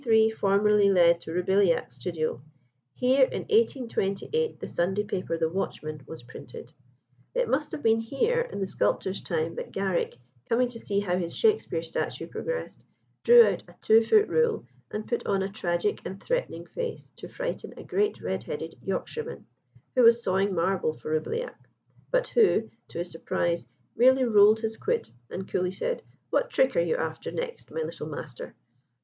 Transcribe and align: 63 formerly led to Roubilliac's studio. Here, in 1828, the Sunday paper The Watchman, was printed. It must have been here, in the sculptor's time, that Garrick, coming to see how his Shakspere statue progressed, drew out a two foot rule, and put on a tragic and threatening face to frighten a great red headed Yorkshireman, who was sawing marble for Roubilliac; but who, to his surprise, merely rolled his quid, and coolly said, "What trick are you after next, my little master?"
63 0.03 0.31
formerly 0.31 0.89
led 0.89 1.21
to 1.21 1.31
Roubilliac's 1.31 1.93
studio. 1.93 2.41
Here, 2.95 3.23
in 3.25 3.41
1828, 3.41 4.59
the 4.59 4.67
Sunday 4.67 5.03
paper 5.03 5.37
The 5.37 5.47
Watchman, 5.47 6.01
was 6.07 6.23
printed. 6.23 6.73
It 7.35 7.47
must 7.47 7.71
have 7.71 7.83
been 7.83 7.99
here, 7.99 8.41
in 8.41 8.59
the 8.59 8.65
sculptor's 8.65 9.21
time, 9.21 9.53
that 9.57 9.71
Garrick, 9.71 10.17
coming 10.49 10.69
to 10.69 10.79
see 10.79 11.01
how 11.01 11.19
his 11.19 11.35
Shakspere 11.35 11.83
statue 11.83 12.25
progressed, 12.25 12.79
drew 13.23 13.45
out 13.47 13.61
a 13.69 13.75
two 13.79 14.01
foot 14.01 14.27
rule, 14.27 14.65
and 14.89 15.05
put 15.07 15.23
on 15.27 15.43
a 15.43 15.49
tragic 15.51 16.01
and 16.03 16.19
threatening 16.19 16.65
face 16.65 17.13
to 17.17 17.27
frighten 17.27 17.75
a 17.77 17.83
great 17.83 18.19
red 18.21 18.41
headed 18.41 18.73
Yorkshireman, 18.81 19.45
who 19.93 20.01
was 20.01 20.23
sawing 20.23 20.55
marble 20.55 20.95
for 20.95 21.11
Roubilliac; 21.11 21.67
but 22.09 22.27
who, 22.29 22.71
to 22.87 22.97
his 22.97 23.11
surprise, 23.11 23.67
merely 23.95 24.23
rolled 24.23 24.61
his 24.61 24.77
quid, 24.77 25.11
and 25.29 25.47
coolly 25.47 25.69
said, 25.69 26.01
"What 26.31 26.49
trick 26.49 26.75
are 26.75 26.79
you 26.79 26.95
after 26.95 27.31
next, 27.31 27.69
my 27.69 27.81
little 27.83 28.07
master?" 28.07 28.55